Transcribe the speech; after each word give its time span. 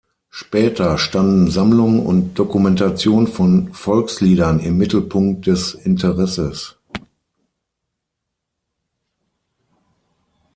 Später 0.31 0.97
standen 0.97 1.51
Sammlung 1.51 2.03
und 2.03 2.33
Dokumentation 2.33 3.27
von 3.27 3.71
Volksliedern 3.71 4.59
im 4.59 4.75
Mittelpunkt 4.77 5.45
des 5.45 5.75
Interesses. 5.75 6.75